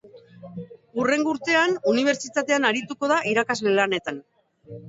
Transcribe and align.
Hurrengo 1.01 1.33
urtean, 1.35 1.77
unibertsitatean 1.93 2.67
arituko 2.71 3.11
da 3.15 3.19
irakasle 3.35 3.75
lanetan. 3.79 4.23